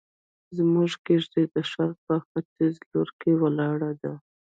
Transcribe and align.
زموږ 0.57 0.91
کيږدۍ 1.05 1.45
د 1.53 1.55
ښار 1.69 1.91
په 2.05 2.15
ختيز 2.25 2.75
لور 2.91 3.09
کې 3.19 3.31
ولاړه 3.41 3.91
ده. 4.01 4.13